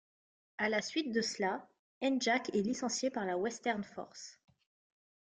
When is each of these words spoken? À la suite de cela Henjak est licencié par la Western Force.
À 0.57 0.67
la 0.67 0.81
suite 0.81 1.13
de 1.13 1.21
cela 1.21 1.67
Henjak 2.01 2.49
est 2.55 2.61
licencié 2.63 3.11
par 3.11 3.23
la 3.23 3.37
Western 3.37 3.83
Force. 3.83 4.39